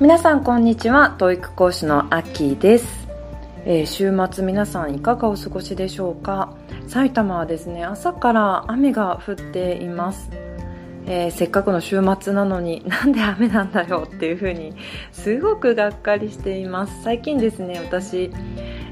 [0.00, 1.14] 皆さんこんにちは。
[1.18, 3.06] TOEIC 講師のアッキです、
[3.66, 6.54] えー週末皆さんいかがお過ごしでしょうか？
[6.88, 10.30] 埼玉はですね朝から雨が降っています、
[11.04, 14.72] えーせっかくの週末なのになんで雨なんだよっていう風に
[15.12, 17.02] すごくがっかりしています。
[17.02, 18.30] 最近ですね私、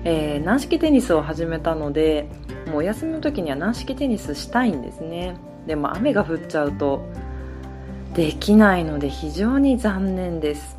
[0.05, 2.29] えー軟式テニスを始めたので
[2.67, 5.39] もうお休みの時には軟式テニスしたいんですね。
[5.67, 7.09] でも雨が降っちゃうと
[8.13, 10.77] できないので非常に残念です。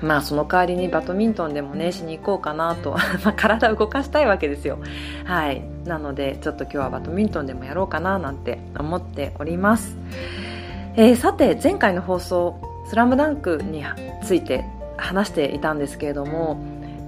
[0.00, 2.92] まあその代わりにバドミントンでもねしに行こうかなと
[3.24, 4.78] まあ体を動かしたいわけですよ。
[5.24, 5.62] はい。
[5.84, 9.96] なのでちょっと今日はバドミントンでもやろうかななんて思っております、
[10.96, 12.56] えーさて前回の放送
[12.88, 13.84] 「スラムダンクに
[14.22, 14.64] ついて
[14.96, 16.58] 話していたんですけれども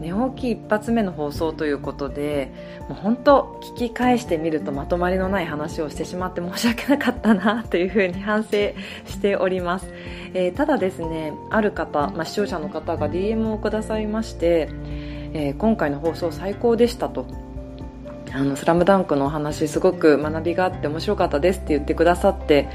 [0.06, 2.52] 寝起き一発目の放送ということで
[2.88, 9.86] もう本当聞き返してみるとまとまりのない話をしてしまって申し訳なかったなというふうに反省しております、
[10.34, 14.68] えーただですねある方、まあ、視聴者の方が DM をくださいまして、
[15.32, 17.26] えー今回の放送最高でしたと。
[18.32, 22.68] あのスラムダンクのお話すごく学びがあって面白かったですって言ってくださって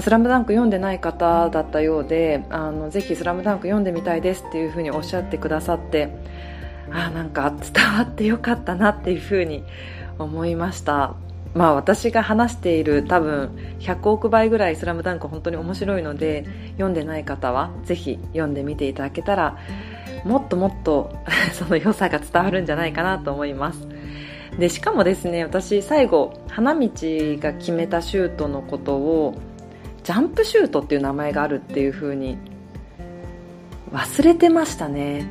[0.00, 6.10] スラムダンク読んでない方だったようであのぜひスラムダンク読んでみたいですっていうふうにおっしゃってくださって
[6.92, 9.64] あーなんか伝わってよかったなっていうふうに
[10.18, 11.14] 思いました。
[11.54, 13.50] まあ私が話している多分
[13.80, 19.58] 100億倍ぐらいスラムダンク本当に面白いので読んでない方はぜひ読んでみていただけたら
[20.24, 21.12] もっともっと
[21.52, 23.88] その良さが伝わるんじゃないかなと思います。
[24.58, 29.34] でしかもですね私最後花道が決めたシュートのことを
[30.02, 32.38] ジャンプシュートっていう名前があるっていう風に
[33.92, 35.26] 忘れてましたね。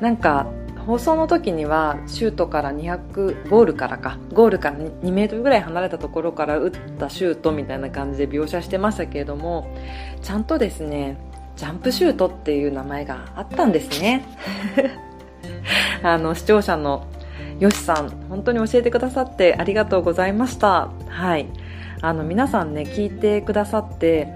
[0.00, 0.46] なんか
[0.86, 4.18] 放送の時にはシュートから200ゴールからか。
[4.32, 9.74] ゴールから2メートルぐらい離れたところから打ったシュートみたいな感じで描写してましたけれども
[10.22, 11.16] ちゃんとですね
[11.56, 14.24] ジャンプシュートっていう名前があったんですね。
[16.02, 17.06] あの視聴者の
[17.58, 20.90] よしさん本当に教えてくださってありがとうございました。
[21.08, 21.46] はい。
[22.02, 24.28] あの皆さんね聞いてくださって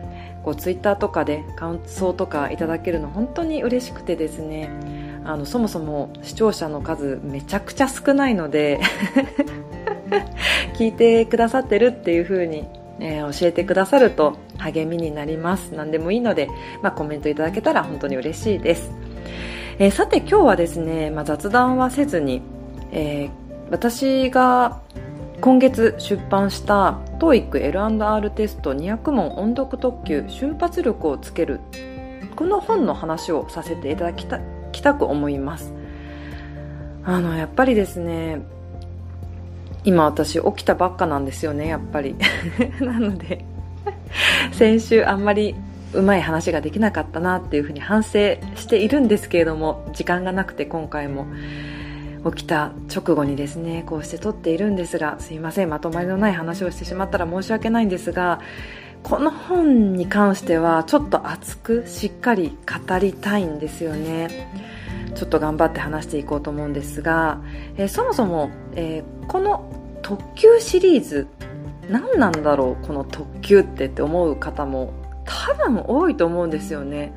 [0.43, 5.08] こうツイッターとかで感想とかいただけるの本当に嬉しくてですね。
[5.29, 8.81] あのそもそも視聴者の数めちゃくちゃ少ないので
[10.73, 12.67] 聞いてくださってるっていう風に、
[12.99, 15.75] えー教えてくださると励みになります。
[15.75, 16.49] 何でもいいので、
[16.83, 18.91] まあ、コメントいただけたら本当に嬉しいです、
[19.79, 22.41] えーさて今日はですね、まあ、雑談はせずに、
[22.91, 23.31] えー
[23.71, 24.81] 私が
[25.43, 31.61] 今月出版した TOEIC L&R テスト200問音読特急瞬発力をつける
[32.35, 35.73] この本の話をさせていただきたいきたく思います。
[37.05, 38.43] あのやっぱりですね
[39.85, 42.17] 今私起きたばっかなんですよねやっぱり。
[42.81, 43.45] なので
[44.53, 45.55] 先週あんまり
[45.95, 51.27] うまい話ができなかったなっていうふうに反省しているんですけれども時間がなくて今回も
[52.31, 58.41] 起きた直後にですねこうして撮っているんですがすいませんまとまりのない話をしてしまったら申し訳ないんですが
[59.03, 62.57] この本に関してはちょっと熱くしっかり
[62.89, 64.51] 語りたいんですよね。
[65.15, 67.41] ちょっと頑張って話していこうと思うんですが、
[67.77, 69.73] えーそもそも、えーこの
[70.03, 71.27] 特急シリーズ
[71.91, 74.93] 何なんだろうこの特急ってって思う方も
[75.25, 77.13] 多分多いと思うんですよね。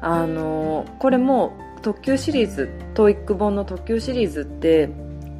[0.00, 4.90] あのこれも特急シリーズ TOEIC 本の特急シリーズって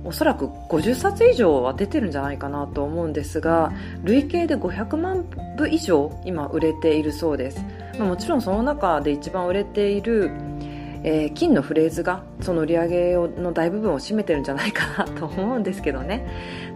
[0.04, 3.72] おそらく50冊以上は出てるんじゃないかなと思うんですが
[4.02, 5.24] 累計で500万
[5.56, 7.64] 部以上今売れているそうです、
[7.98, 10.30] まあもちろんその中で一番売れている、
[11.02, 16.26] えー金のフレーズがその売り上げの大部分を占めてるんじゃないかなと思うんですけどね。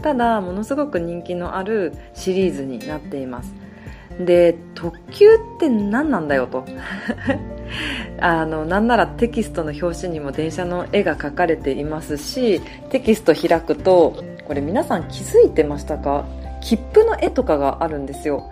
[0.02, 3.54] ただものすごく人気のあるシリーズになっています。
[4.20, 6.64] で特急って何なんだよと。
[8.20, 16.26] あのなんならテキストの表紙にも電車の絵が描かれていますしテキスト開くとこれ皆さん気づいてましたか？
[16.60, 18.50] 切符の絵とかがあるんですよ。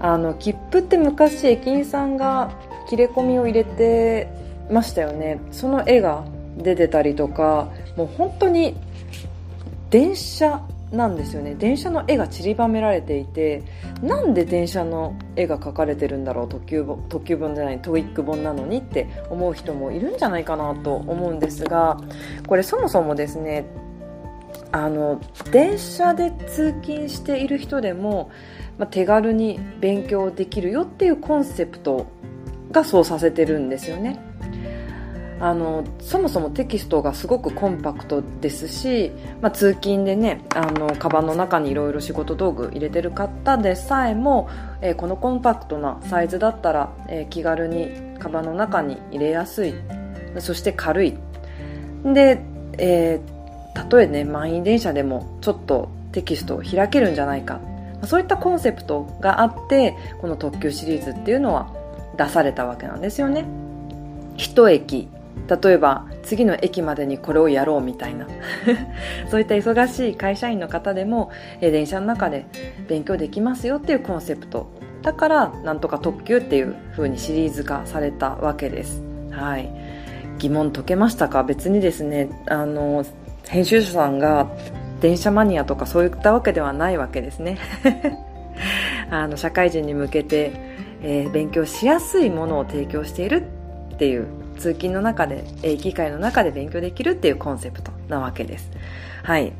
[0.00, 2.52] あの切符って昔駅員さんが
[2.88, 4.28] 切れ込みを入れて
[4.70, 5.40] ましたよね。
[5.50, 6.24] その絵が
[6.56, 8.76] 出てたりとかもう本当に
[9.90, 11.54] 電車なんですよね。
[11.54, 13.62] 電車の絵が散りばめられていて
[14.02, 21.98] なんで電車の絵が描かれてるんだろう特急本特急本じゃない TOEIC 本なのにって思う人もいるんじゃないかなと思うんですが
[22.46, 23.66] これそもそもですね
[24.72, 25.20] あの
[25.50, 28.30] 電車で通勤している人でも、
[28.78, 32.06] まあ、手軽に勉強できるよっていうコンセプト
[32.70, 34.27] がそうさせてるんですよね。
[35.40, 44.48] あのそもそもテキストがすごくコンパクトですし、まあ、通勤でねあのカバンの中にいろいろ仕事道具入れてる方でさえも、
[44.80, 49.74] えー、このコンパクトなサイズだったら、えー、気軽にカバンの中に入れやすい。
[50.40, 51.14] そして軽い。
[52.04, 52.40] で、
[52.78, 57.60] えー、たとえね満員電車でもちょっとテキストを開けるんじゃないか。
[58.04, 61.72] そういったコンセプトがあってこの特急シリーズっていうのは
[62.16, 63.44] 出されたわけなんですよね。
[64.36, 65.08] 一駅
[65.46, 68.26] 例えば次の駅までにこれをやろうみたいな。
[69.30, 71.30] そういった忙しい会社員の方でも、
[71.60, 72.46] 電車の中で
[72.88, 74.68] 勉強できますよっていうコンセプト。
[75.02, 79.02] だからなんとか特急っていう風にシリーズ化されたわけです。
[79.30, 79.70] はい。
[80.38, 81.44] 疑問解けましたか？
[81.44, 83.04] 別にですねあの
[83.46, 84.48] 編集者さんが
[85.00, 87.58] 電車マニアとかそういったわけではないわけですね。
[89.10, 90.52] あの社会人に向けて、
[91.02, 93.46] えー、勉強しやすいものを提供している
[93.94, 94.26] っていう
[94.58, 95.44] 通勤の中で
[95.78, 98.70] 機械の中で勉強できるっていうコンセプトなわけです。
[99.22, 99.52] はい。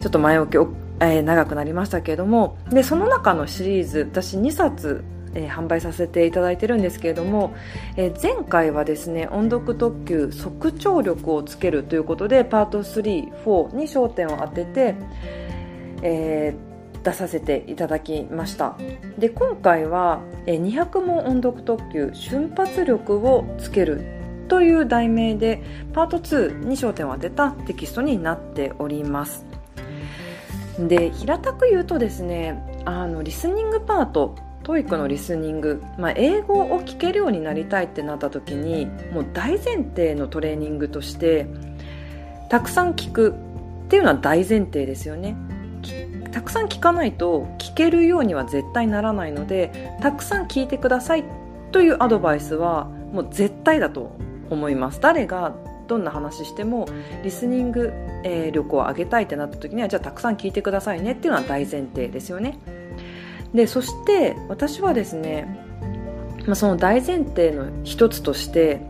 [0.00, 0.54] ちょっと前置き、
[1.00, 2.56] えー、長くなりましたけれども。
[2.70, 5.04] でその中のシリーズ私2冊
[5.34, 7.54] えー、販売させていただいてるんですけれども、
[7.96, 14.94] えー、前回はですね音読特急即聴力をつけるということでパート34に焦点を当てて、
[16.02, 18.76] えー、出させていただきました。
[19.18, 24.17] で今回は、200問音読特急瞬発力をつける
[24.48, 25.62] という題名で
[25.92, 29.44] パート2に焦点を当てたテキストになっております。
[30.78, 41.46] で平たく言うとですねあのリスニングパート TOEIC のリスニング、まあ、英語を聞けるようになりたいってなった時にもう大前提のトレーニングとして
[42.50, 43.34] たくさん聞く
[43.86, 45.36] っていうのは大前提ですよね。
[46.32, 51.24] たくさん聞かないと聞けるようには絶対ならないのでたくさん聞いてください
[51.72, 54.12] というアドバイスはもう絶対だと
[54.50, 55.00] 思います。
[55.00, 55.54] 誰が
[55.86, 56.86] どんな話しても
[57.24, 57.92] リスニング、
[58.52, 61.12] 力を上げたいってなった時にはじゃあたくさん聞いてくださいね。
[61.12, 62.58] っていうのは大前提ですよね。
[63.54, 65.46] でそして私はですね、
[66.46, 68.82] まあ、その大前提の一つとして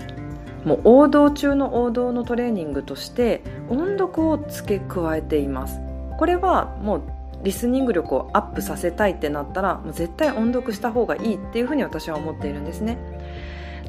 [0.65, 5.81] もう王道中の王道のトレーニングとして音読を付け加えています。
[6.19, 7.03] これはもう
[7.45, 12.99] リスニング力をアップさせたいってなったらもう絶対音読した方がいいっていうふうに私は思っているんですね。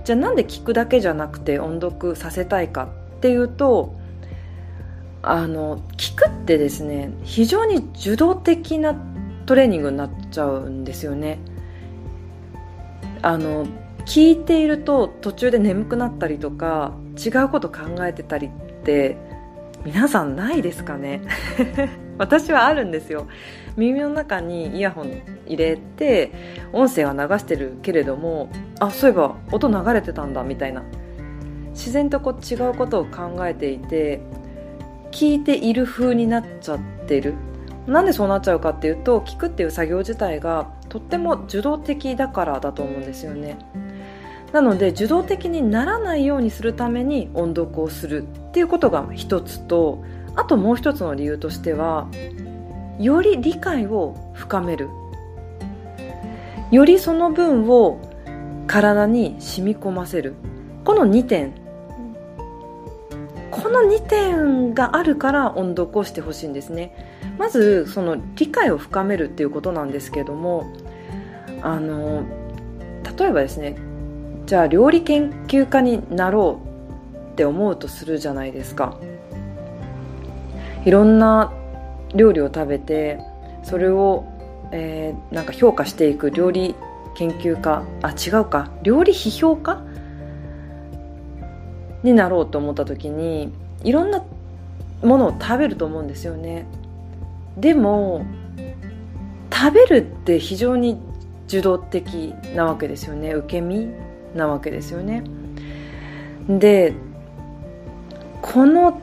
[0.03, 3.95] じゃあなんで聞くだけじゃなくて音読させたいかっていうと
[5.21, 8.95] あの聞くってですね非常に受動的な
[9.45, 11.39] トレーニングになっちゃうんですよね。
[13.21, 13.65] あの
[14.05, 18.49] 聞いていると途中で眠くなったりとか違うこと考えてたりっ
[18.83, 19.17] て
[19.83, 21.21] 皆さんないですかね？
[22.17, 23.27] 私はあるんですよ。
[23.79, 26.31] 耳の中にイヤホン入れて
[26.73, 28.49] 音声は流してるけれども
[28.79, 30.83] あそういえば音流れてたんだみたいな。
[31.71, 34.19] 自然とこう違うことを考えていて
[35.11, 37.35] 聞いている風になっちゃってる。
[37.87, 43.57] なんでそうなっちゃうかっていうと聞くっていう作業自体がとっても受動的だからだと思うんですよね。
[44.51, 50.03] なので受動的にならないようにするために音読をするっていうことが一つと
[50.35, 52.07] あともう一つの理由としては
[52.99, 54.89] より理解を深める。
[56.71, 57.99] よりその分を
[58.67, 60.35] 体に染み込ませる。
[60.83, 61.53] この2点。
[63.49, 66.93] この2点があるから音読をしてほしいんですね。
[67.37, 70.65] まずその理解を深めるっていうことなんですけども
[71.61, 72.23] あの
[73.17, 73.77] 例えばですね
[74.45, 78.97] じゃあ料理研究家になろうって思うとするじゃないですか。
[80.85, 81.53] いろんな
[82.15, 83.19] 料理を食べて
[83.63, 84.25] それを、
[84.71, 86.75] えー、なんか評価していく料理
[87.15, 88.71] 研究家あ違うか。
[88.83, 89.83] 料理批評家？
[92.03, 93.51] になろうと思った時に
[93.83, 94.23] いろんな
[95.03, 96.65] ものを食べると思うんですよね。
[97.57, 98.25] でも
[99.53, 100.97] 食べるって非常に
[101.47, 103.33] 受動的なわけですよね。
[103.33, 103.89] 受け身
[104.33, 105.23] なわけですよね。
[106.47, 106.93] で
[108.41, 109.01] この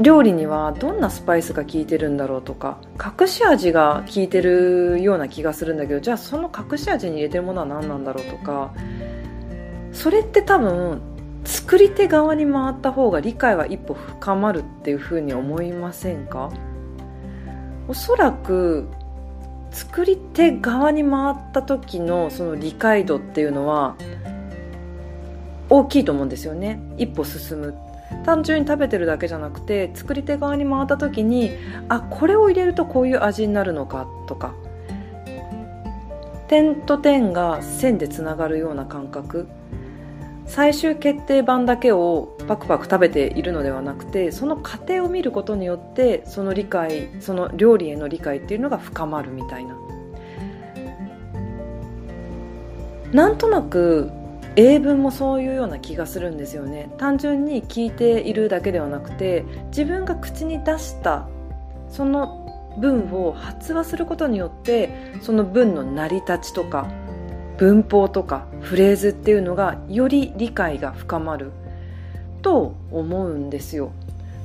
[0.00, 2.78] 料理にはどんなスパイスが効いてるんだろうとか
[3.20, 8.74] 隠し味が効いてるような気がするんだけどじゃあその隠し味に入れてるものは何なんだろうとか
[9.92, 11.00] それって多分
[11.44, 16.50] 作り手側に回った方が理解は一歩深まるっていうふうに思いませんか？
[17.86, 18.88] おそらく
[19.70, 23.94] 作り手側に回った時のその理解度っていうのは
[25.68, 26.80] 大きいと思うんですよね。
[26.96, 27.74] 一歩進む
[28.24, 31.52] 単純に食べてるだけじゃなくて作り手側に回った時に
[31.88, 34.54] あこれを入れるとこういう味になるのかとか。
[36.46, 39.48] 点と点が線でつながるような感覚。
[40.46, 49.76] 最終決定版だけをパクパク食べているのではなくてその過程を見ることによってその理解その料理への理解っていうのが深まるみたいな。
[53.12, 54.10] なんとなく
[54.56, 56.90] 英文もそういうような気がするんですよね。
[56.96, 61.28] 単純に聞いているだけではなくて自分が口に出した
[61.88, 62.40] その
[62.78, 64.90] 文を発話することによって
[65.22, 66.88] その文の成り立ちとか
[67.56, 71.52] 文法とかフレーズっていうのがより理解が深まる
[72.42, 73.92] と思うんですよ。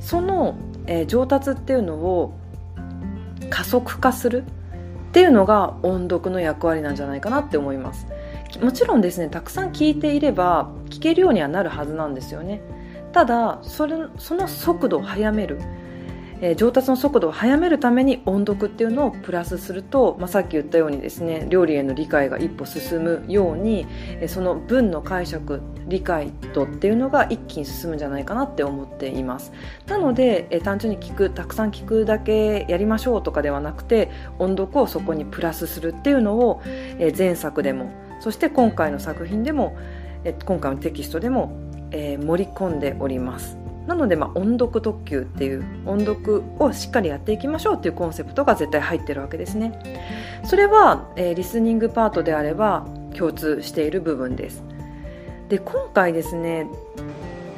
[0.02, 0.56] その、
[0.88, 2.34] えー、上達っていうのを
[3.50, 4.44] 加速化する
[5.10, 8.08] っていうのが音読の役割なんじゃないかなって思います。
[8.62, 12.62] もちろんですねたくさん聞いていれば聞けるようにはなるはずなんですよね。
[13.12, 15.60] ただそれその速度を速める
[16.42, 23.86] えー、上達の速度を速めるために音読っていうのをプラスすると、まあ、さっき言ったようにですね料理への理解が一歩進むように、
[24.28, 29.52] その文の解釈理解度っていうのが一気に進むんじゃないかなって思っています。
[29.88, 39.78] なので、え、単純に聞くたくさん聞くだけやりましょうとかではなくて音読をそこにプラスするっていうのを、え前作でもそして今回の作品でも、
[40.24, 41.52] え今回のテキストでも、
[41.92, 43.58] え盛り込んでおります。
[43.90, 49.74] なので、まあ、音読特急っていう音読をしっかりやっていきましょうっていうコンセプトが絶対入ってるわけですね。
[50.44, 52.86] それは、えー、リスニングパートであれば
[53.18, 54.64] 共通している部分です。
[55.50, 56.68] で今回ですね、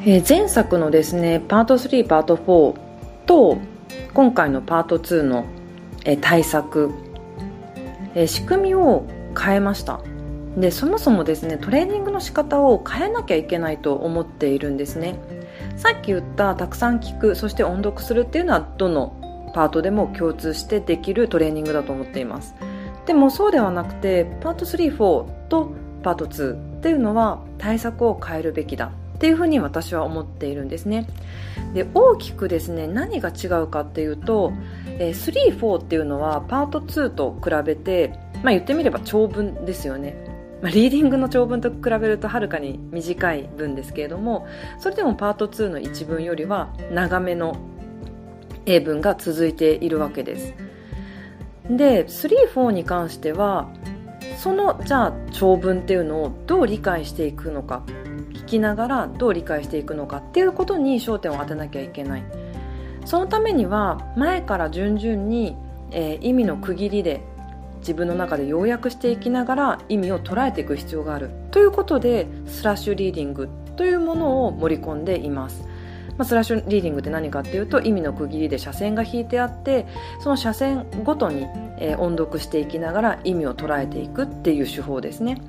[0.05, 2.79] えー、前作のですねパート3パート4
[3.25, 3.57] と
[4.13, 5.45] 今回のパート2の、
[6.05, 6.91] えー、対策、
[8.15, 9.05] えー、仕組みを
[9.37, 9.99] 変えました。
[10.58, 15.15] でそもそもですねトレーニングの仕方を変えなきゃいけないと思っているんですね。
[15.77, 22.55] さっき言ったたくさん聞くそして音読するっていうのはどのパートでも共通してできるトレーニングだと思っています。
[23.05, 25.72] でもそうではなくてパート34と
[26.03, 28.91] パート2っていうのは対策を変えるべきだ。
[29.15, 31.08] っていうふうに私は思っているんですね。
[31.74, 34.51] で大きくですね何が違うかっていうと、
[34.98, 40.30] えー、34っていうのはパート2と比べてまあ言ってみれば長文ですよね。
[40.61, 44.47] まあ、リーディングの長文と比べるとはるかに短い文ですけれども
[44.79, 47.57] それでもパート2の一文よりは長めの
[48.65, 50.53] 英文が続いているわけです。
[51.69, 53.69] で34に関しては
[54.37, 57.83] そのじゃあ長文っていうのをどう理解していくのか
[58.33, 62.23] 聞きながらどう理解していくのかっていうことに焦点を当てなきゃいけない。
[63.05, 65.55] そのためには前から順々に、
[65.91, 67.21] えー、意味の区切りで
[67.81, 75.67] 自分の中で要約していきながら意味を捉えていく必要があるということでスラッシュリーディングというものを盛り込んでいます。
[76.17, 79.88] まあ、スラッシュリーディングって何かっていうと意味の区切りで斜線が引いてあって
[80.19, 81.47] その斜線ごとに、
[81.77, 85.41] えー、音読していきながら意味を捉えていくっていう手法ですね。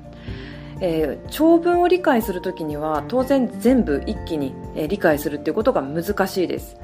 [0.81, 6.75] えー、長文を理解するときには当然全部一気に、えー、理解するっていうことが難しいです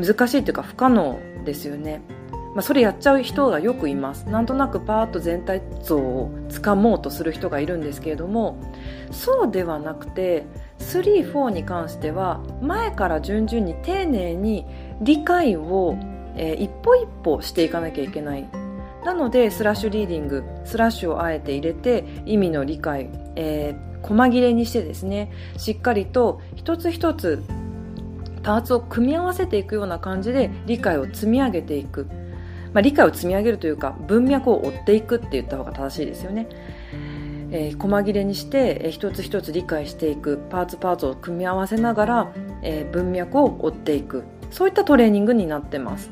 [0.00, 2.00] 難しいっていうか不可能ですよね
[2.54, 4.28] まあ、それやっちゃう人がよくいます。
[4.28, 8.56] なんとなくパーッと全体像をつかもうとする人がいるんですけれども
[9.12, 10.46] そうではなくて
[10.78, 14.66] 34に関しては前から順々に丁寧に
[15.00, 15.96] 理解を、
[16.36, 18.48] えー、一歩一歩していかなきゃいけない。
[19.04, 27.42] なのでスラッシュリーディングスラッシュをあえて入れて意味の理解、えー、細切れにしてですねしっかりと一つ一つ
[28.42, 32.08] パーツを組み合わせていくような感じで理解を積み上げていく。
[32.72, 36.48] まあ、理解を積み上げるというか文脈を追っていくって言った方が正しいですよね。
[37.52, 44.24] えー、細切れにして、えー、一つ一つ理解していくパーツパーツを組み合わせながら、えー、文脈を追っていく。
[44.50, 46.10] そういったトレーニングになってます。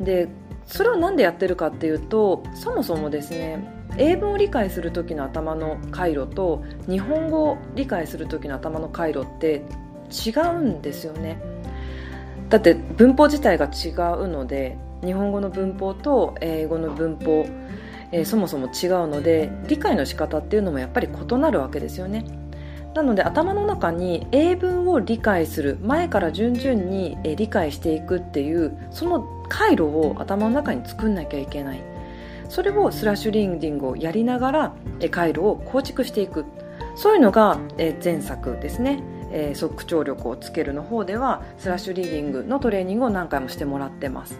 [0.00, 0.28] で
[0.66, 3.66] それを何でやってるかっていうとそもそもですね
[3.96, 9.62] 英文を理解する時の頭の回路と日本語を理解する時の頭の回路って
[10.10, 11.40] 違うんですよね。
[12.48, 17.46] だって文法自体が違うので日本語の文法と英語の文法、
[18.12, 22.24] えー、そもそも違うので理解の仕方っていうのもやっぱり異なるわけですよね。
[22.94, 31.80] なので頭の中に英文を理解する前から順々に理解していくっていうその回路を頭の中に作んなきゃいけない。
[32.48, 34.72] それをスラッシュリンディングをやりながら
[35.10, 36.46] 回路を構築していく。
[36.96, 37.58] そういうのが
[38.02, 39.02] 前作ですね。
[39.54, 44.38] 即聴力をつけるの方ではスラッシュリーディングのトレーニングを何回もしてもらってます。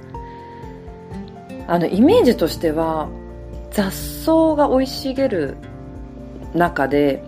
[1.69, 3.09] あのイメージとしては
[3.71, 5.57] 雑草が生い茂る
[6.55, 7.23] 中で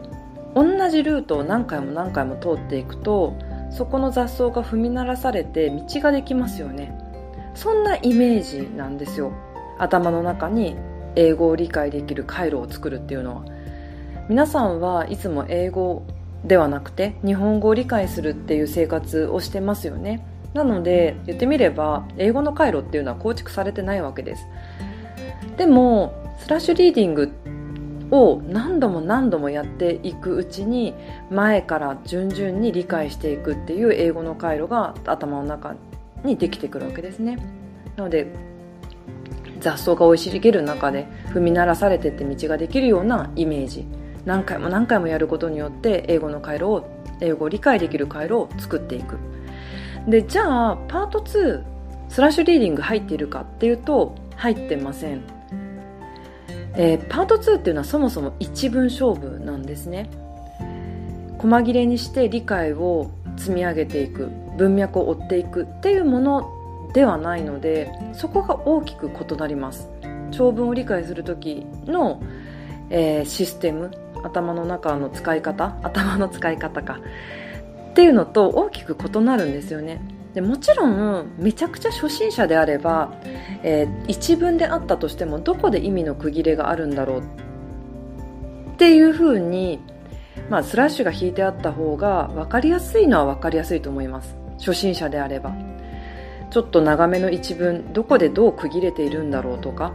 [0.55, 3.37] 同じルートを何回も何回も通っていくと
[3.71, 6.99] そこの雑草が踏み鳴らされて道ができますよね。
[7.55, 9.33] そんなイメージなんですよ。
[9.79, 10.75] 頭の中に
[11.15, 13.45] 英語を理解できる回路を作るっていうのは。
[14.29, 16.05] 皆さんはいつも英語
[16.45, 20.25] ではなくて日本語を理解するっていう生活をしてますよね。
[20.55, 24.47] なので言ってみれば英語の回路っていうのは構築されてないわけです。
[25.57, 27.33] でもスラッシュリーディング
[28.11, 30.95] を何度も何度もやっていくうちに
[31.31, 35.77] 前から順々に理解していくっていう英語の回路が頭の中
[36.25, 37.39] にできてくるわけですね。
[37.97, 38.33] なので
[39.61, 43.87] 雑草が生い茂る中で踏み鳴らされてって道ができるようなイメージ。
[44.25, 46.87] 何回も何回もやることによって英語の回路を
[47.21, 49.19] 英語を理解できる回路を作っていく。
[50.09, 51.63] でじゃあパート2
[52.09, 55.23] スラッシュリーディング入っているかっていうと入ってません、
[56.75, 60.11] えー、パート2っていうのはそもそも一文勝負なんですね。
[61.39, 64.29] 細切れにして理解を積み上げていく
[64.59, 69.89] 文脈を追っていくっていうものではないのでそこが大きく異なります。
[70.31, 72.23] 長文を理解する時の、
[72.91, 73.91] えー、システム
[74.23, 77.01] 頭の中の使い方頭の使い方か。
[77.91, 80.01] っていうのと大きく異なるんですよね。
[80.35, 83.13] でもちろんめちゃくちゃ初心者であれば、
[83.65, 87.23] えー、一文であったとしてもどこで意味の区切れがあるんだろうっ
[88.77, 89.81] ていうふうに、
[90.49, 94.37] まあ、スラッシュが引いてあった方が分かりやすいのは分かりやすいと思います。
[94.59, 95.53] 初心者であれば。
[96.51, 99.93] ちょっと長めの一文どこでどう区切れているんだろうとか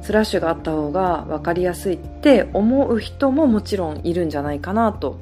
[0.00, 5.18] スラッシュがあった方が分かりやすいって思う人ももちろんいるんじゃないかなと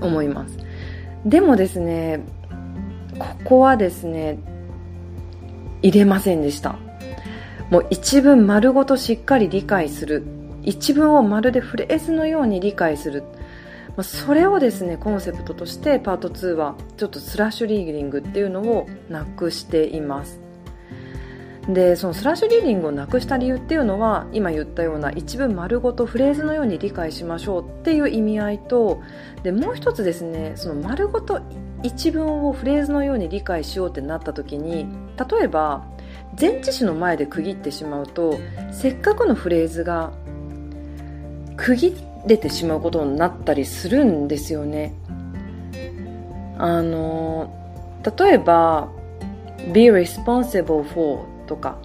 [0.00, 0.58] 思います。
[1.24, 2.20] でもですね
[3.18, 4.38] ここはですね
[5.82, 6.76] 入れませんでした。
[7.70, 10.24] もう一文丸ごとしっかり理解する。
[10.62, 13.24] 一文をまるでフレーズのように理解する。
[14.02, 20.40] それをですねコンセプトとしてパート2はちょっとスラッシュリーディングっていうのをなくしています。
[21.72, 29.02] でそのスラッシュリーディングをなくした理由っていうのは今言ったような一文丸ごとフレーズのように理解しましょうっていう意味合いと
[29.42, 31.40] でもう一つですねその丸ごと
[31.82, 34.86] 一文をフレーズのように理解しようってなった時に
[35.30, 35.86] 例えば
[36.38, 38.38] 前置詞の前で区切ってしまうと
[38.72, 40.12] せっかくのフレーズが
[41.56, 41.96] 区切
[42.26, 44.94] れてしまうことになったりするんですよね。
[46.58, 47.50] あの
[48.18, 48.88] 例えば
[49.72, 51.76] be responsible for とか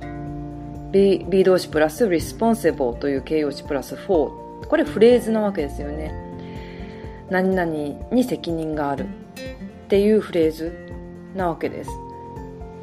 [0.91, 4.31] be, be 動詞プラス responsible という形容詞プラス for
[4.67, 6.13] これフレーズなわけですよね。
[7.29, 7.65] 何々
[8.11, 9.07] に責任があるっ
[9.89, 10.71] ていうフレーズ
[11.35, 11.89] なわけです。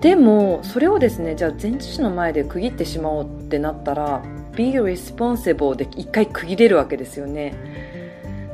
[0.00, 4.22] でもそれをですねじゃあ前置詞の前で区切ってしまおうってなったら
[4.56, 7.54] be responsible で一回区切れるわけですよね。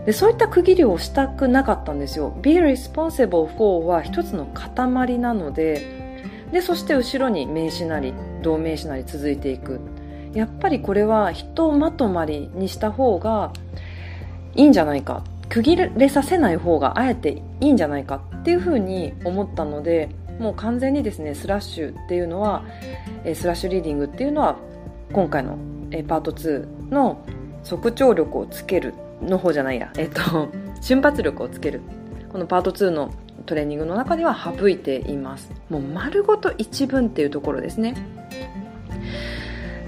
[0.04, 2.36] でそういった区切りをしたくなかったんですよ。
[2.42, 5.97] be responsible for は一つの塊なので
[6.52, 9.80] でそして後ろに名詞なり動名詞なり続いていく。
[10.34, 13.52] やっぱりこれはひとまとまりにした方が
[14.54, 15.24] いいんじゃないか。
[15.48, 22.64] 区切れさせない方があえていいんじゃないかっていうふうに思ったのでもう完全にですねスラッシュっていうのは
[23.34, 24.56] スラッシュリーディングっていうのは
[25.12, 25.56] 今回の
[26.06, 27.24] パート2の
[27.62, 30.48] 即聴力をつけるの方じゃないや、えっと、
[30.80, 31.80] 瞬発力をつける。
[32.30, 33.10] このパート2の
[33.48, 35.50] トレーニングの中では省いています。
[35.70, 37.94] もう丸ごと一文っていうところですね。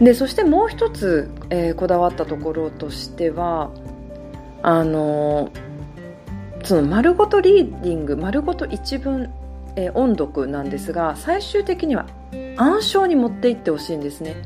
[0.00, 3.70] でそしてもう一つ、えー、こだわったところとしては
[4.62, 5.50] あの
[6.64, 9.30] その丸ごとリーディング丸ごと一文、
[9.76, 12.06] えー、音読なんですが最終的には
[12.56, 14.36] 暗唱に持っていってほしいんですね。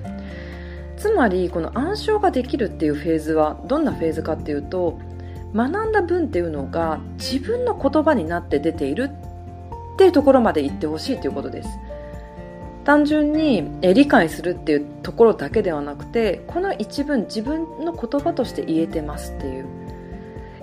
[0.97, 4.99] つまりこの暗唱ができるっていうフェーズはどんなフェーズかっていうと
[5.55, 9.11] 学んだ文っていうのが自分の言葉になって出ている
[9.95, 11.69] っていうところまで言ってほしいということです。
[12.85, 19.67] 単純に理解するっていうところだけではなくてこの一文自分の言葉として言えてますっていう。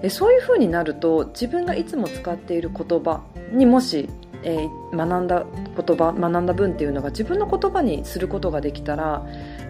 [0.10, 4.10] そういう風になると自分がいつも使っている言葉にもし、
[4.44, 5.46] え、学んだ
[5.78, 9.24] 言葉学んだ文っていうのが自分の言葉にすることができたら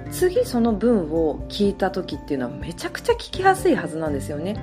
[0.10, 4.56] 次その文を聞いた時っていうのはめちゃくちゃ聞きやすいはずなんですよね。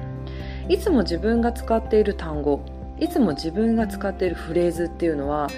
[0.68, 2.64] いつも自分が使っている単語
[3.00, 5.48] いつも自分が使っているフレーズっていうのは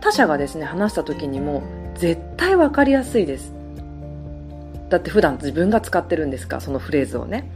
[0.00, 1.62] 他者がですね話した時にも
[1.94, 3.52] 絶対分かりやすいです。
[4.88, 7.50] だって普段自分が使ってるんですかそのフレーズをね。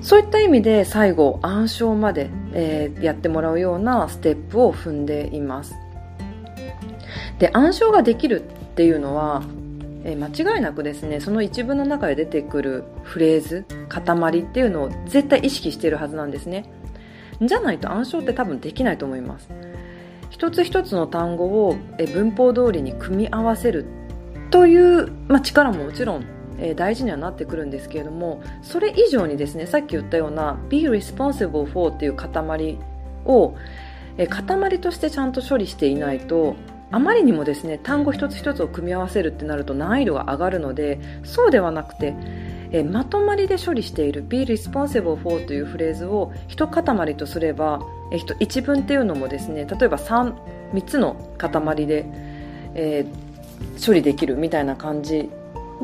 [0.00, 5.74] そういった意味で最後暗唱まで、えー、やってもらうようなステップを踏んでいます。
[7.38, 9.42] で暗唱ができるっていうのは、
[10.04, 16.70] えー、間違いなくですねその一文の中で出てくるフレーズ塊っていうのを絶対意識しているはずなんですね。
[17.42, 19.48] じゃないと暗唱って多分できないと思います。
[20.30, 21.76] 一つ一つの単語を
[22.12, 23.86] 文法通りに組み合わせる
[24.50, 26.24] という、まあ、力ももちろん
[26.60, 32.78] えー、大事にはなってくるんですけれどもそれ以上にですねさっき言ったような be responsible for っていう塊
[33.24, 33.56] を、
[34.18, 36.56] え、塊としてちゃんと処理していないと
[36.90, 42.14] あまりにもですね単語一つ一つを組み合わせるってなると難易度が上がるのでそうではなくて
[42.72, 47.80] えまとまりで処理している be responsible for というフレーズを一塊とすれば、
[48.12, 50.34] え一文っていうのもですね例えば 3,
[50.72, 52.06] 3つの塊で、
[52.74, 55.30] えー、処理できるみたいな感じ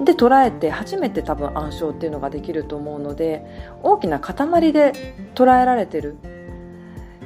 [0.04, 3.44] で捉えて初めて多分暗唱っていうのができると思うので
[3.82, 4.92] 大きな塊で
[5.34, 6.16] 捉えられてる、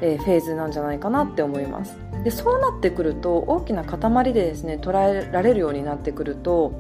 [0.01, 2.10] えー、フェーズなんじゃないかなって思います。
[2.25, 6.73] でそうなってくると大きな塊でですね捉えられるようになってくると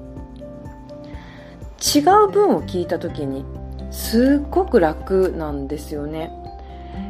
[1.94, 3.44] 違う文を聞いた時に
[3.90, 6.30] すっごく楽なんですよね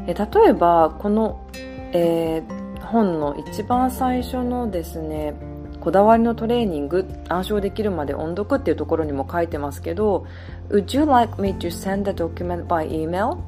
[0.06, 1.44] え例えばこの、
[1.92, 5.34] えー、本の一番最初のですね
[5.80, 10.26] こだわりのトレーニング暗唱できるまで音読っていうところにも書いてますけど
[10.68, 13.38] Would you like me to send the document by email?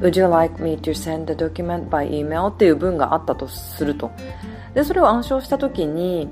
[0.00, 2.48] Would you like me to send the document by email?
[2.48, 4.10] っていう文があったとすると
[4.74, 6.28] でそれを暗唱した時に、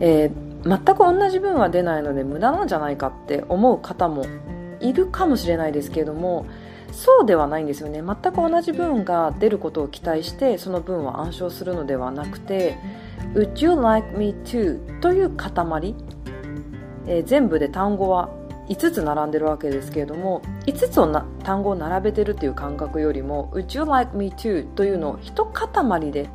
[0.00, 4.26] えー全く同じ分は出ないので無駄なんじゃないかって思う方も
[4.80, 6.46] いるかもしれないですけれども
[6.92, 12.76] そうではないんですよね全く同じ文が出ることを期待してその文を暗唱するのではなくて
[13.34, 15.00] Would you like me to?
[15.00, 15.94] という塊、
[17.06, 18.30] えー、全部で単語は
[18.70, 24.64] 5つ並んでるわけですけれども5つを単語を並べてるっていう感覚よりも Would you like me to?
[24.74, 25.66] というのを一塊
[26.12, 26.30] で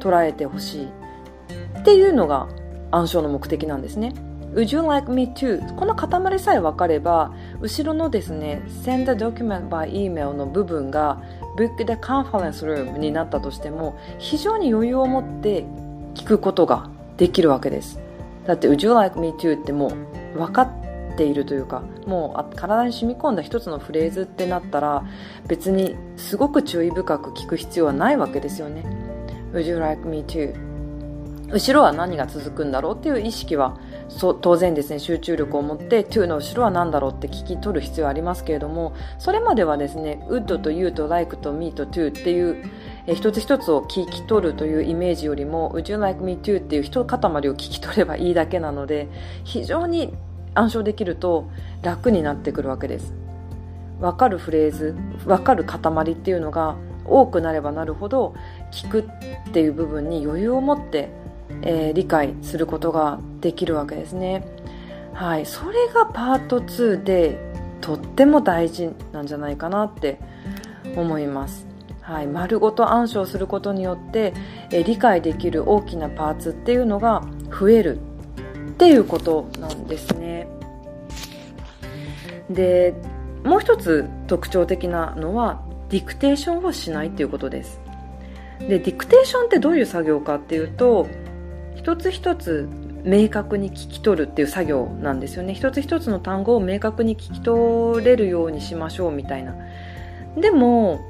[0.00, 0.88] 捉えてほしい
[1.78, 2.48] っていうのが
[2.90, 4.12] 暗唱の目的なんですね
[4.54, 5.76] Would you like me to?
[5.76, 11.22] この塊さえ分かれば後ろのですね Send the document by email の部分が
[11.56, 15.64] Book the conference room になったとしても非常に余裕を持って
[16.14, 18.00] 聞くことができるわけです
[18.46, 19.62] だって Would you like me to?
[19.62, 19.92] っても
[20.34, 20.87] う分かっ
[21.18, 25.04] ているというかもう体に染み込んだ一つのフレーズってなったら
[25.48, 28.84] 別にすごく注意深く聞く必要はないわけですよね
[29.52, 30.68] Would you like me to?
[31.50, 33.78] 後ろは何が続くんだろうっていう意識は
[34.42, 42.70] 当然ですね集中力を持って to の後ろは何だろうって聞き取る必要はありますけれどもそれまではですね would と you と like と me と to っていう
[43.06, 46.58] え一つ一つを聞き取るというイメージよりも would you like me to?
[46.58, 49.08] っていう一塊を聞き取ればいいだけなので
[49.44, 50.12] 非常に
[50.58, 51.50] 暗唱できると
[51.82, 53.12] 楽になってくるわけです
[54.00, 54.94] 分かるフレーズ
[55.24, 55.80] 分かる塊
[56.12, 58.34] っていうのが多くなればなるほど
[58.70, 59.08] 聞く
[59.48, 61.08] っていう部分に余裕を持って
[61.62, 64.44] えー、理解することができるわけですね。
[65.14, 67.38] はい、それがパート2で
[67.80, 70.18] とっても大事なんじゃないかなって
[70.96, 71.66] 思います。
[72.00, 74.32] はい、丸ごと暗唱することによって、
[74.70, 77.22] えー、理解できる大きなパーツっていうのが
[77.58, 77.98] 増える
[78.78, 80.46] っていうことなんですね。
[82.48, 82.94] で
[83.42, 87.80] もう一つ特徴的なのはディクテーションをしないっていうことです。
[88.60, 91.08] でディクテーションってどういう作業かっていうと
[91.74, 92.68] 一つ一つ
[93.02, 99.54] 明確に聞き取るっていう作業なんですよね一つ一つの単語を明確に聞き取れるようにしましょうみたいな
[100.36, 101.00] でも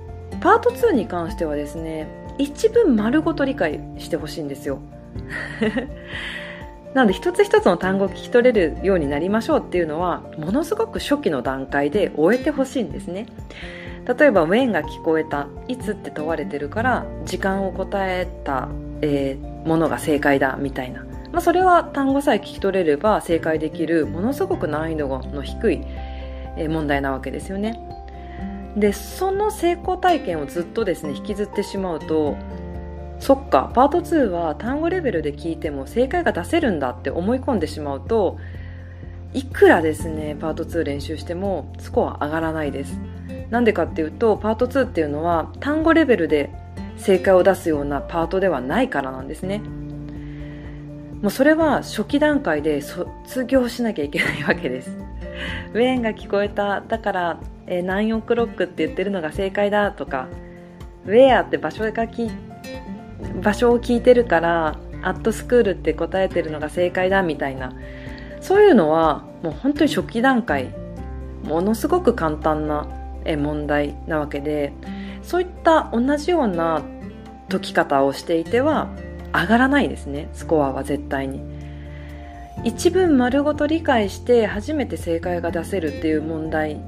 [0.41, 2.07] パート2に関してはですね
[2.39, 4.81] 一文丸ごと理解してほしいんですよ
[6.95, 13.27] なので一つ一つの単語を聞き取れるようになりましょうっていうのはものすごく初期の段階で終えてほしいんですね。
[14.19, 18.69] 例えば「when」が聞こえた「いつ」って問われてるから時間を答えた
[19.03, 25.87] えー、ものが正解だみたいな、まあ、それは単語さえ聞き取れれば正解できるものすごく難易度の低い、
[26.69, 27.79] 問題なわけですよね。
[28.77, 32.37] でその成功体験をずっとですね引きずってしまうと
[33.19, 33.71] そっか。
[33.75, 38.39] パート2は単語レベルで聞いても正解が出せるんだって思い込んでしまうと
[39.35, 42.99] いくらですねパート2練習してもスコア上がらないです。
[43.51, 46.51] なんでかっていうとパート2っていうのは単語レベルで
[46.97, 49.63] 正解を出すようなパートではないからなんですね。
[51.21, 54.97] もうそれは初期段階で卒業しなきゃいけないわけです。
[55.75, 60.29] ウェーンが聞こえただから、えー、何オクロックって言ってるのが正解だとか
[61.07, 62.31] ウェアって場所がき
[63.43, 67.73] 場所を聞いてるからアットスクールって答えてるのが正解だみたいな。
[68.41, 70.73] そういうのはもう本当に初期段階
[71.45, 72.87] ものすごく簡単な
[73.37, 74.73] 問題なわけで
[75.23, 76.83] そういった同じような
[77.49, 78.89] 解き方をしていては
[79.35, 81.59] 上がらないですねスコアは絶対に。
[82.65, 86.81] 一文丸ごと理解して初めて正解が出せるっていう問題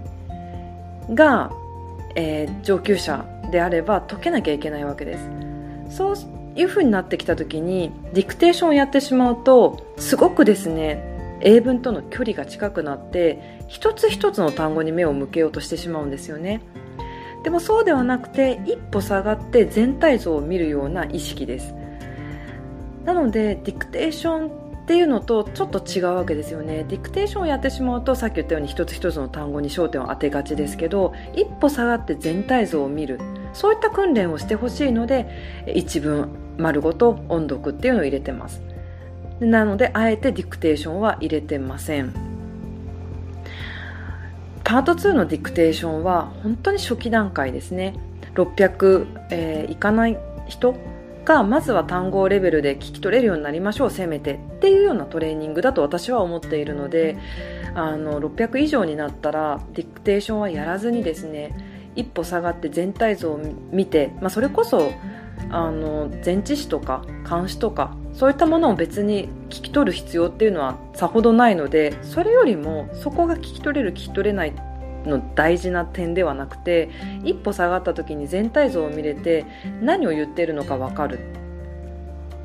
[1.14, 1.52] が、
[2.16, 5.49] えー、上級者であれば解けなきゃいけないわけです。
[5.90, 6.16] そう
[6.56, 16.60] いう風になってきた時にディクテーションをやってしまうとすごくですね英文との距離が近くなって一つ一つの単語に目を向けようとしてしまうんですよね。
[17.42, 21.74] でもそうではなくて一歩下がって全体像を見るような意識です。
[23.04, 24.50] なのでディクテーション
[24.82, 26.84] っていうのとちょっと違うわけですよね。
[26.88, 33.18] ディクテーションをやってしまうとさっき言ったように一つ一つの単語に焦点を当てがちですけど一歩下がって全体像を見る。
[33.52, 38.62] そういった訓練をしてほしいので一文丸ごと音読っていうのを入れてます。
[39.40, 42.12] なのであえてディクテーションは入れてません。
[44.62, 47.94] パート2のディクテーションは本当に初期段階ですね。
[48.34, 50.76] 600、えー、いかない人
[51.24, 53.90] がまずは単語レベルで聞き取れるようになりましょう。
[53.90, 57.16] せめてっていうようなトレーニングだと私は思っているので
[57.74, 64.92] あの600以上になったらディクテーションはやらずにですね一歩下がって全体像を見て、まあ、それこそ
[65.50, 74.54] あの前置詞とか漢詞とかそういったものを別に聞き取る必要っていうのはさほどないのでそれよりもそこが聞き取れる聞き取れない
[75.06, 76.90] の大事な点ではなくて
[77.24, 79.46] 一歩下がった時に全体像を見れて
[79.80, 81.18] 何を言ってるのか分かる。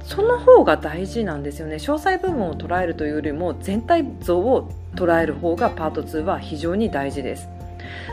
[0.03, 1.77] その方が大事なんですよね。
[1.77, 7.49] 詳細部分を捉えるというよりも全体像を捉える方がパート2は非常に大事です。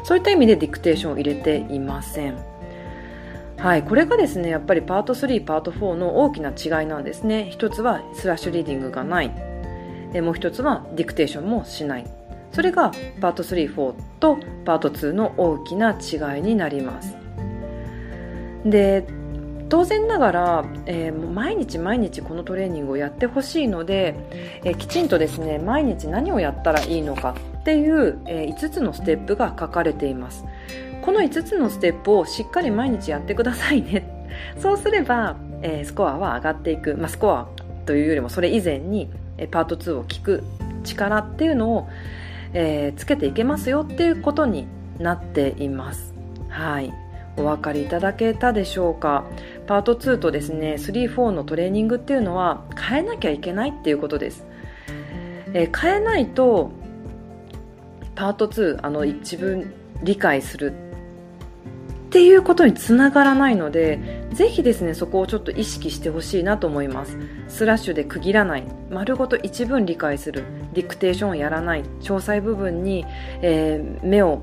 [0.05, 2.37] そういった意味でディクテーションを入れていません。
[3.59, 7.49] はい、これがですねやっぱりパート3、パート4の大きな違いなんですね。
[7.51, 9.31] 一つはスラッシュリーディングがない。
[10.21, 12.05] もう一つはディクテーションもしない。
[12.53, 12.91] それが
[13.21, 17.17] パート3、4とパート2の大きな違いになります。
[18.65, 19.07] で
[19.73, 24.15] 当然ながら、えー、毎日毎日このトレーニングをやってほしいので、
[24.65, 30.45] えー、きちんとですね毎日何をやったらいいのかっていう、えー、5つのステップが書かれています。
[31.01, 34.27] この5つのステップをしっかり毎日やってくださいね。
[34.61, 37.49] そうすれば、え、スコアは上がっていく、まあ、スコア
[37.87, 39.09] というよりもそれ以前に、
[39.39, 40.45] え、パート2を聞く
[40.85, 41.89] 力っていうのを、
[42.53, 44.67] え、つけていけますよっていうことに
[44.99, 46.13] なっています。
[46.51, 46.93] はい。
[47.37, 49.25] お分かりいただけたでしょうか？
[49.73, 54.45] パート2とですね34のトレーニングっていうのは変えなきゃいけないっていうことです、
[55.55, 56.73] えー、変えないと
[58.15, 67.17] パート2あの自分理解するっていうことにつながらないのでぜひですねそこをちょっと意識してほしいなと思います。
[67.49, 68.65] スラッシュで区切らない。
[68.91, 70.45] 丸ごと一文理解する。
[70.75, 71.85] ディクテーションをやらない。
[72.01, 73.07] 詳細部分に、
[73.41, 74.43] えー、目を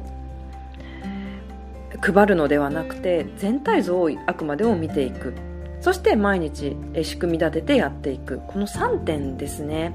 [2.02, 5.34] 配るのではなくて全体像をあくまでも見ていく。
[5.82, 8.42] そして毎日仕組み立ててやっていく。
[8.48, 9.94] この3点ですね。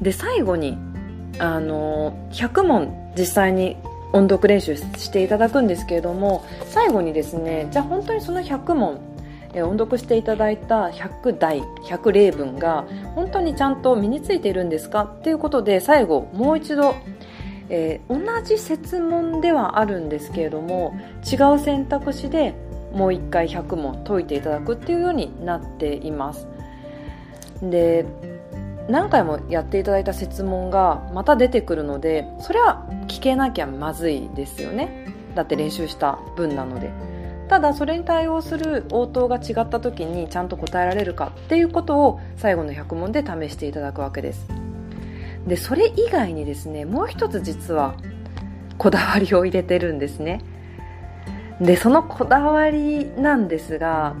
[0.00, 0.78] で最後に
[1.38, 3.76] あの100問実際に
[4.12, 9.00] 音読練習していただくんですけれども最後にですねじゃあ本当にその100問
[9.54, 16.94] 音読していただいた100題100例文が本当にちゃんと身についているんですかっていうことで最後もう一度、
[17.70, 20.98] えー、同じ設問ではあるんですけれども
[21.30, 22.54] 違う選択肢で
[22.92, 26.46] もう一回100問解いていただくっていうようになっています。
[27.62, 28.06] で
[28.88, 35.06] 何回もやっていただいた設問がまた出てくるのでそれは聞けなきゃまずいですよね。
[35.34, 36.90] だって練習した分なので。
[37.48, 44.57] ただそれに対応する応答が違った時にちゃんと答えられるかっていうことを最後の100問で試していただくわけです。
[45.48, 47.96] でそれ以外にですねもう一つ実は
[48.76, 50.40] こだわりを入れてるんですね。
[51.60, 54.14] でそのこだわりなんですが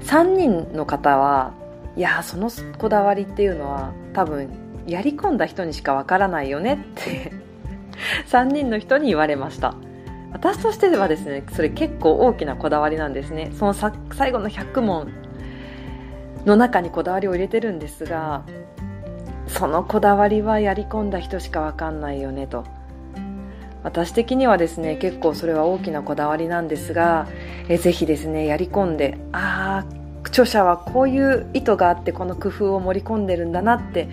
[0.00, 1.52] 3人の方は
[1.94, 4.48] いやそのこだわりっていうのは多分
[4.86, 7.32] やり込んだ人にしかわからないよねって
[8.26, 9.74] 3人の人に言われました。
[10.32, 13.50] 私としてはですねそれ結構大きなこだわりなんですね。
[13.54, 15.12] その最後の100問
[16.44, 18.42] の中にこだわりを入れてるんですが
[19.48, 22.64] そのこだわりはやり込んだ人しかわかんないよねと。
[23.82, 27.28] 私的にはですね結構それは大きなこだわりなんですが
[27.68, 34.08] えぜひですねやり込んでああ著者はこういう意図があってこの工夫を盛り込んでるんだなって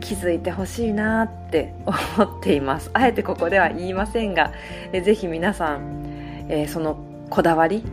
[0.00, 2.90] 気づいてほしいなって 思っています。
[2.92, 4.52] あえてここでは言いませんが
[4.92, 6.96] えぜひ皆さん、えー、その
[7.30, 7.84] こだわり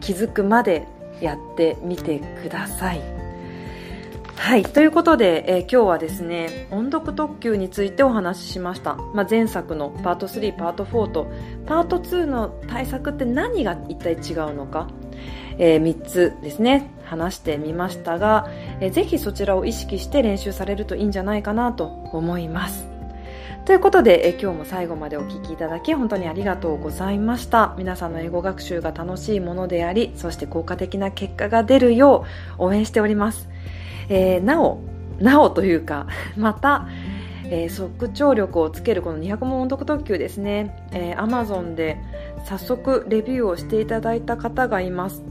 [0.00, 0.86] 気づくまで
[1.20, 3.19] やってみてください。
[4.36, 4.62] はい。
[4.62, 8.96] ということで、えー、今日はですね、音読特急についてお話ししました。
[9.14, 11.30] まあ、前作のパート3、パート4と、
[11.66, 14.88] パート2の対策って何が一体違うのか、
[15.58, 18.48] えー、3つですね、話してみましたが、
[18.80, 22.88] えー、ぜひそちらを意識して練習されるといいんじゃないかなと思います。
[23.66, 27.74] ということで、え今日も最後までお聴きいただき本当にありがとうございました。
[27.78, 32.24] 皆さんの英語学習が楽しいものであり、そして効果的な結果が出るよ
[32.58, 33.48] う応援しております。
[34.10, 34.80] えー、なお、
[35.18, 36.86] なおというか また、
[37.44, 41.96] えー、即聴力をつけるこの200問音読特急ですね、えー、Amazon で
[42.44, 45.24] 早速レビューをしていただいた方がいます。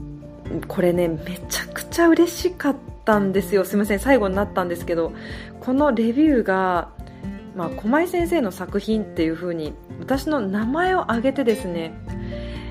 [0.66, 1.16] これねめ
[1.48, 3.64] ちゃくちゃ嬉しかったんですよ。
[3.64, 5.12] すいません最後になったんですけど
[5.60, 6.88] このレビューが
[7.56, 11.92] まあ、狛江先生の作品っていう風に私の名前を挙げてですね、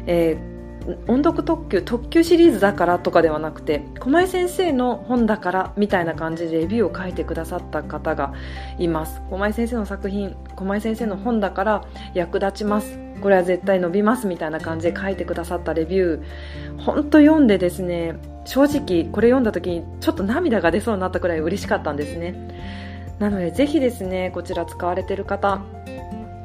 [0.08, 0.59] えー、
[1.08, 8.34] 音読特急特急シリーズだからとかではなくて狛江先生の本だからみたいな感じでレビューを書いてくださった方が
[8.78, 9.22] います。
[9.30, 13.00] 狛江先生の作品狛江先生の本だから役立ちます。
[13.22, 18.16] これは絶対伸びますみたいな感じで書いてくださったレビュー本当読んでですね
[18.46, 22.34] 正直これ読んだ時にちょっと涙が出そうになったくらい嬉しかったんですね。
[23.20, 25.62] なのでぜひですねこちら使われている方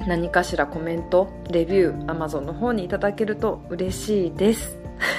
[0.07, 4.79] 何かしらコメントレビュー Amazon の方にいただけると嬉しいです。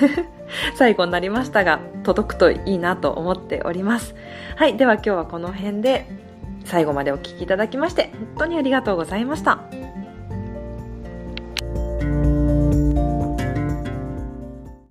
[0.76, 4.16] 最後になりましたが届くといいなと思っております。
[4.56, 6.06] はいでは今日はこの辺で
[6.64, 9.85] 最後までお聴きいただきまして本当にありがとうございました。